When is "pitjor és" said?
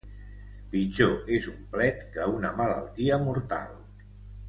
0.71-1.51